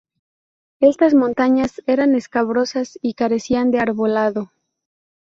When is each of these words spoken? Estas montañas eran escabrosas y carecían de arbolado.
Estas 0.79 1.13
montañas 1.13 1.83
eran 1.85 2.15
escabrosas 2.15 2.97
y 3.03 3.13
carecían 3.13 3.69
de 3.69 3.77
arbolado. 3.81 4.49